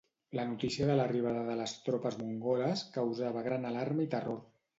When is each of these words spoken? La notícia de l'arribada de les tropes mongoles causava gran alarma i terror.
La 0.37 0.43
notícia 0.51 0.87
de 0.91 0.95
l'arribada 0.99 1.43
de 1.49 1.57
les 1.59 1.75
tropes 1.89 2.17
mongoles 2.23 2.83
causava 2.97 3.45
gran 3.51 3.71
alarma 3.75 4.09
i 4.09 4.13
terror. 4.17 4.43